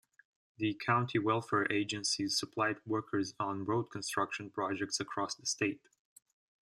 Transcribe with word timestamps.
The 0.57 0.73
county 0.83 1.19
welfare 1.19 1.71
agencies 1.71 2.35
supplied 2.35 2.77
workers 2.87 3.35
on 3.39 3.65
road 3.65 3.91
construction 3.91 4.49
projects 4.49 4.99
across 4.99 5.35
the 5.35 5.45
state. 5.45 5.79